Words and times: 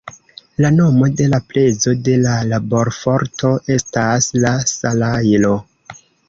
La 0.63 0.69
nomo 0.75 1.09
de 1.19 1.27
la 1.33 1.39
prezo 1.51 1.93
de 2.07 2.15
la 2.21 2.31
laborforto 2.53 3.53
estas 3.77 4.31
la 4.47 4.55
salajro. 4.73 5.55